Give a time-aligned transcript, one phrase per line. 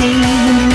[0.00, 0.69] Happy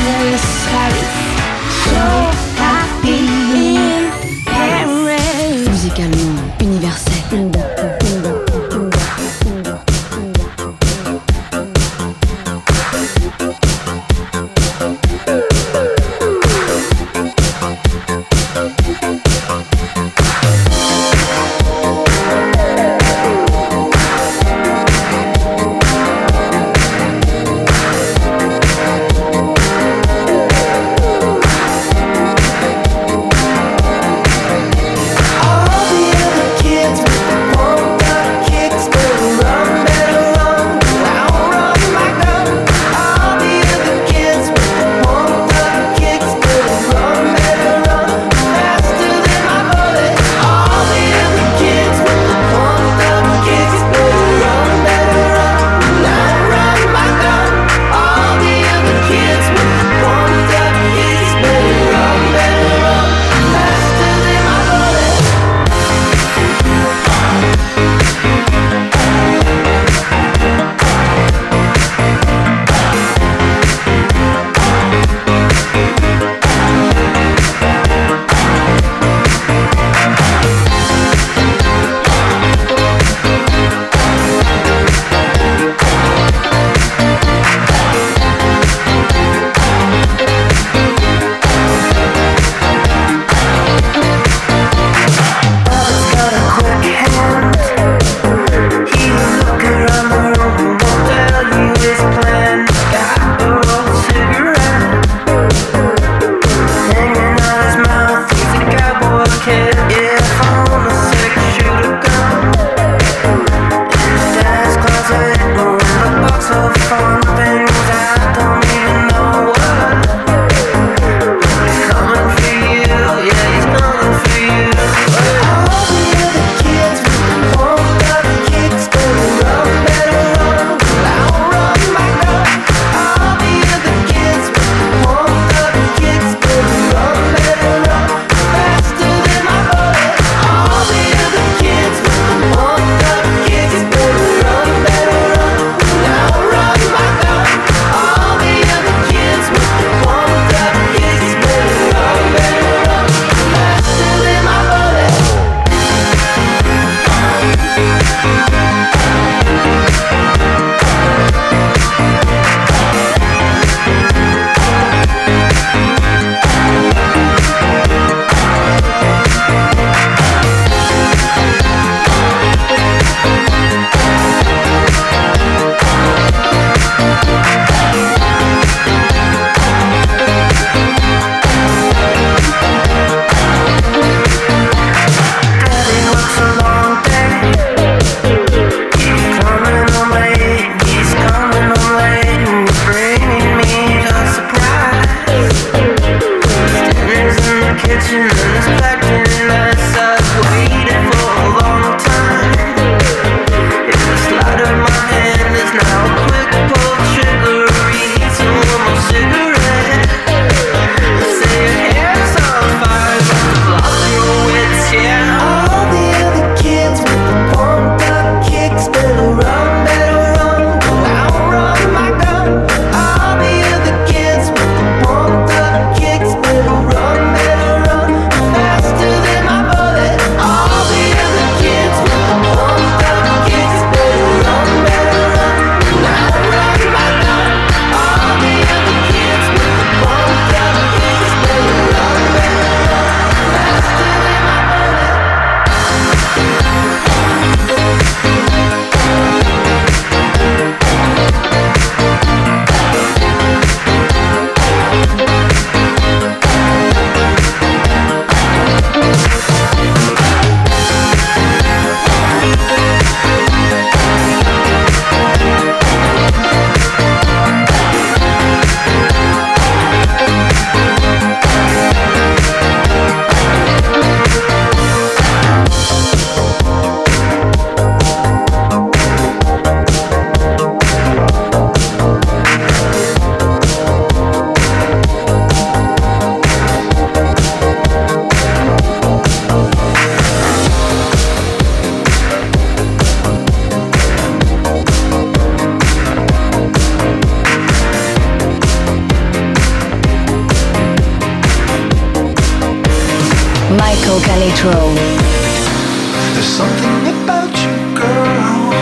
[304.65, 306.33] Michael Canitrot.
[306.33, 308.73] There's something about you, girl,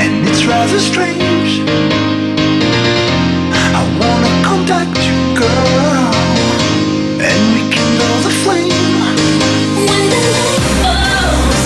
[0.00, 1.60] and it's rather strange.
[3.76, 6.14] I wanna contact you, girl,
[7.20, 8.72] and we can know the flame.
[9.88, 11.62] When the night falls,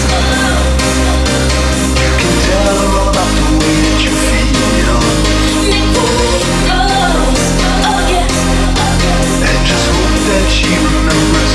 [2.03, 4.99] you can tell her about the way that you feel.
[5.71, 7.43] Make the night goes,
[7.87, 8.35] oh yes,
[8.83, 9.27] oh yes.
[9.49, 11.50] And just hope that she remembers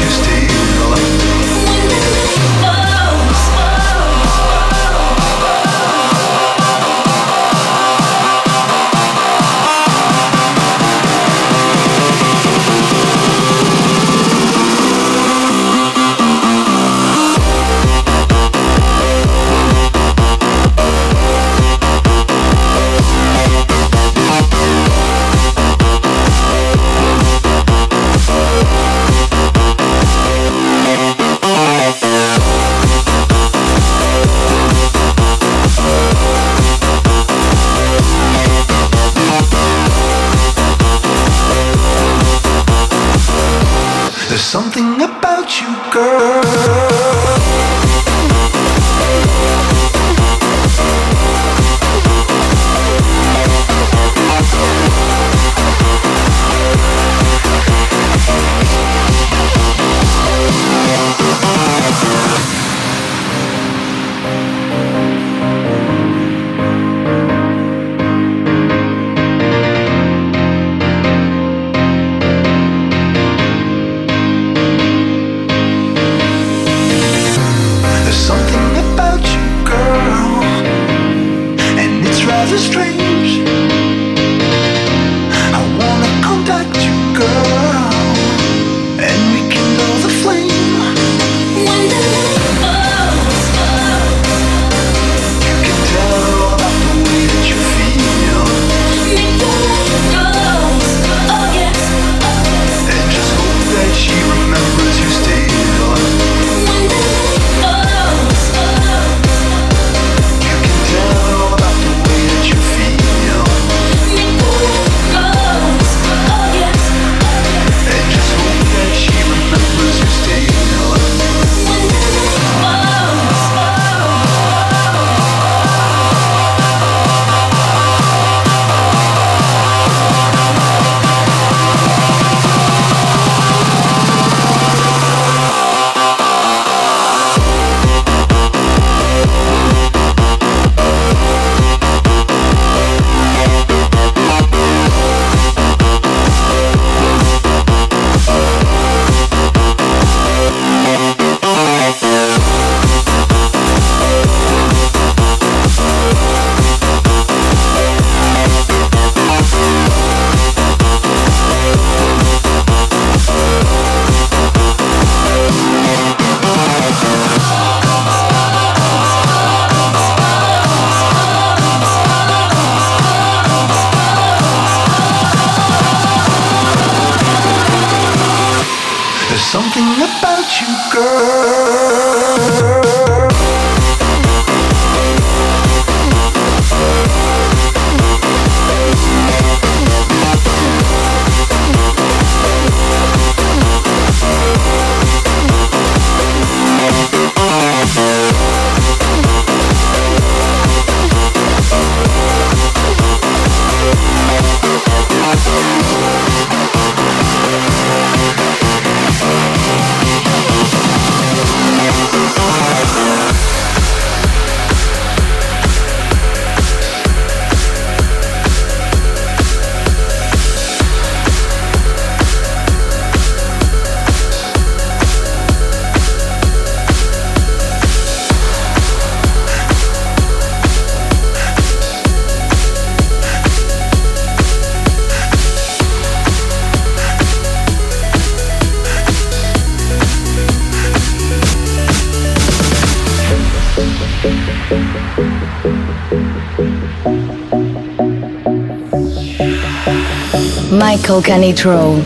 [251.15, 252.01] Michael roll?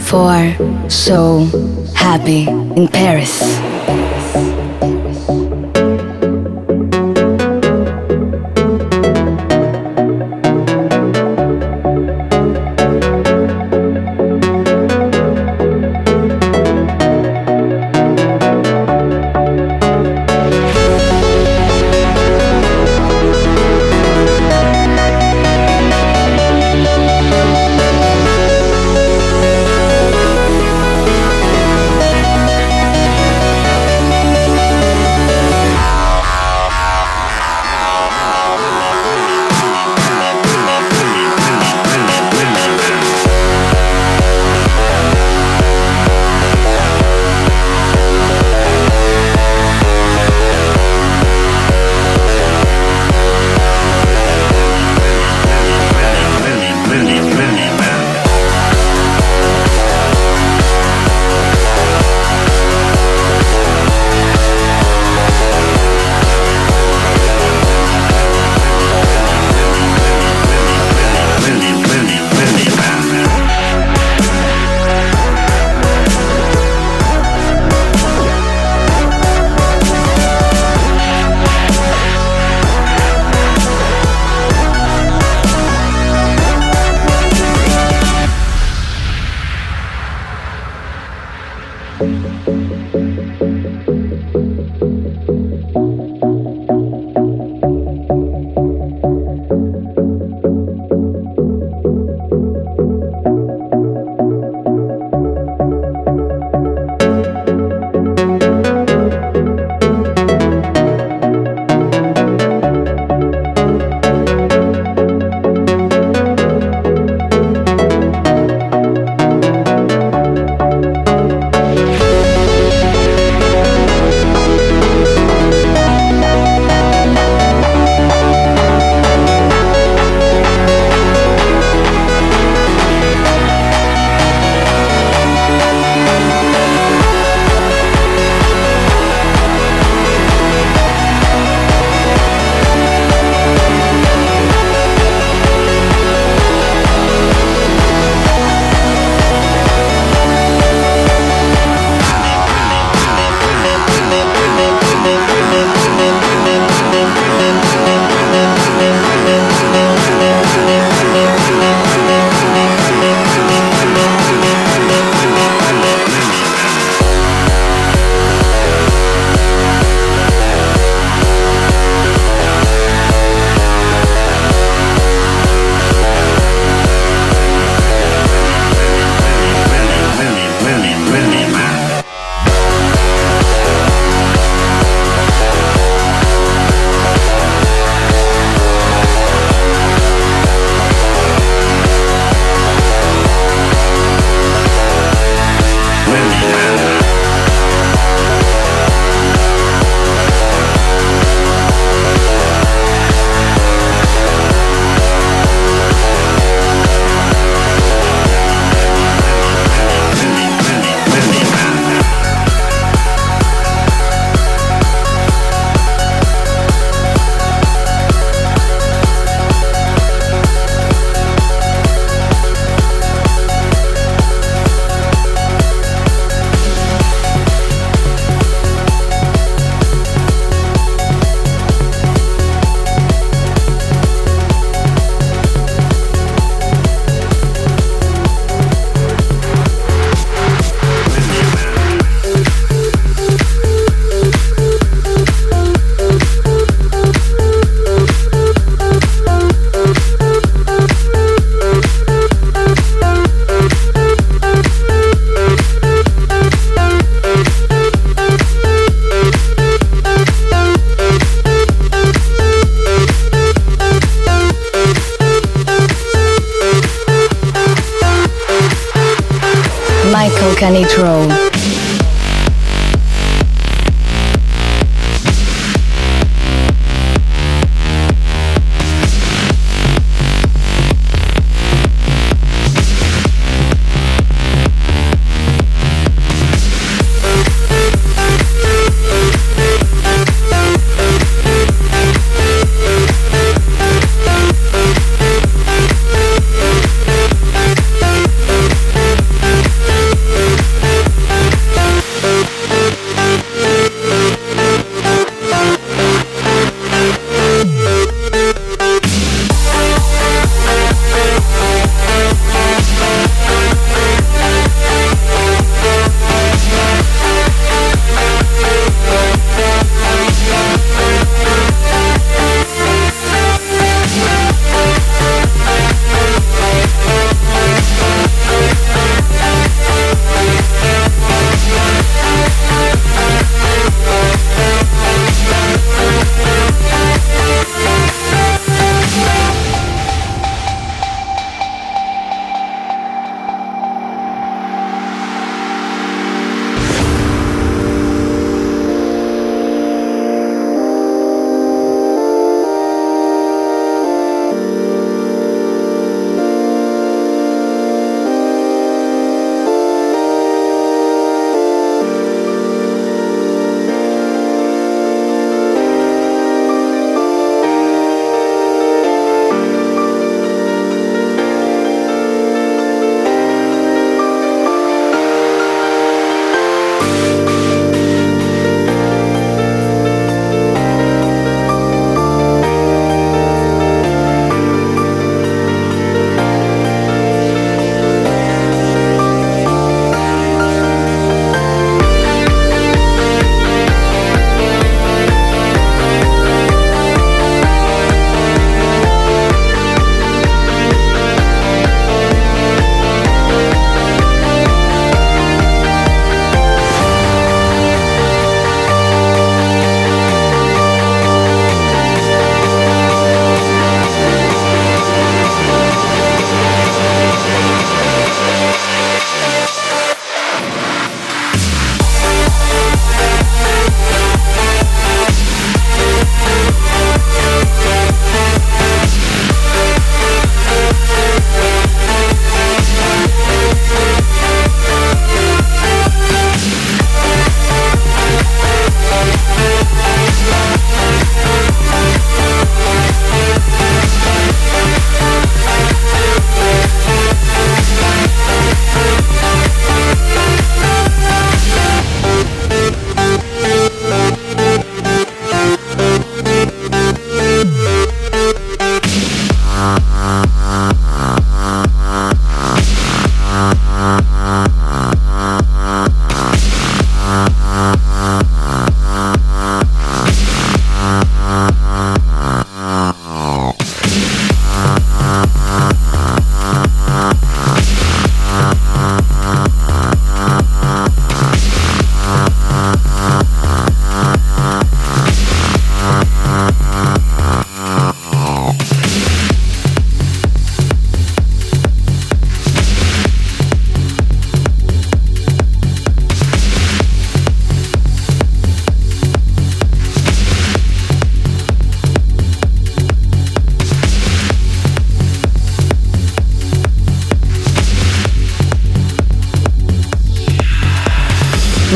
[0.00, 1.46] for So
[1.94, 3.40] Happy in Paris.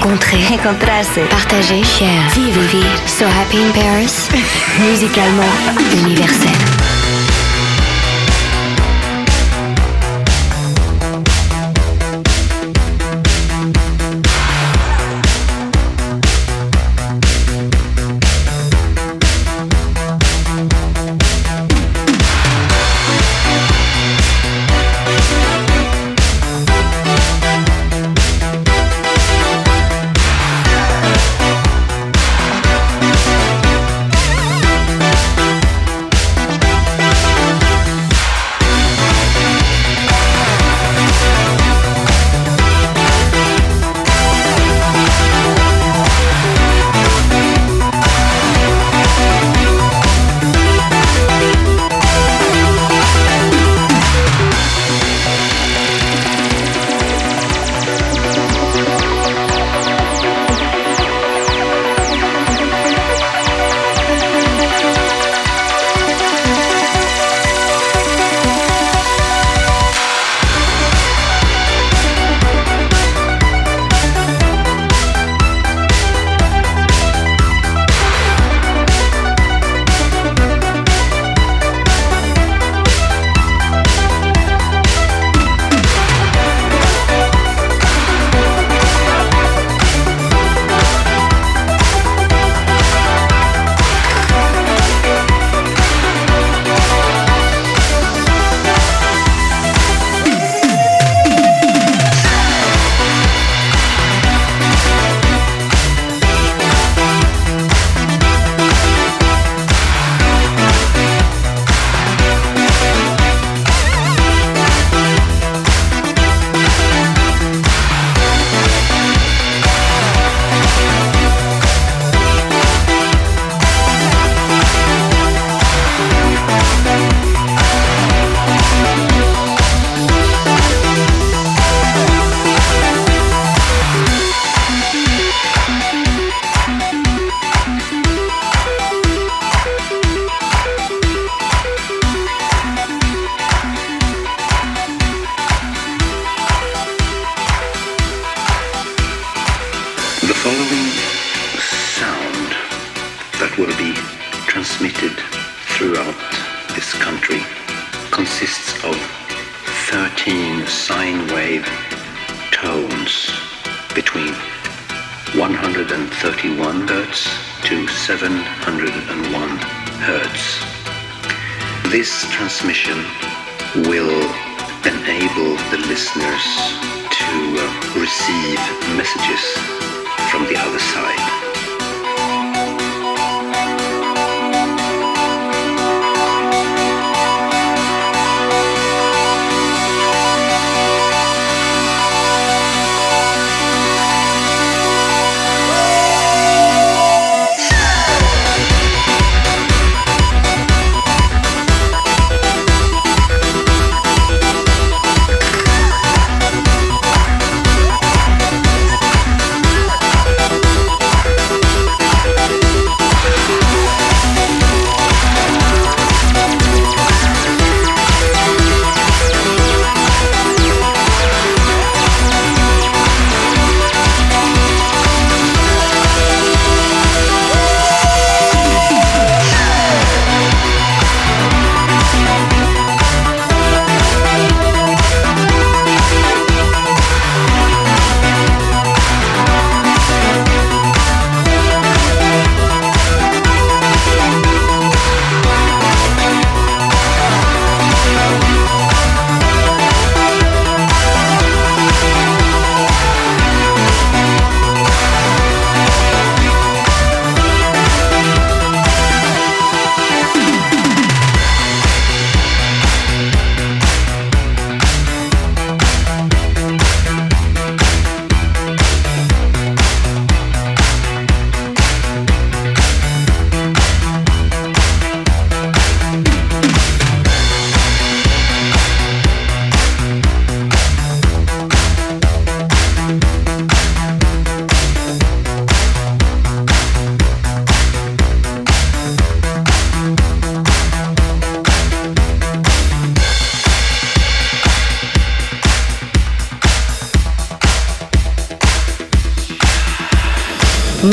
[0.00, 3.06] Rencontrer, encontrarse, partager, share, vivre, vivre.
[3.06, 4.28] So happy in Paris.
[4.80, 5.52] Musicalement
[5.92, 6.89] universel.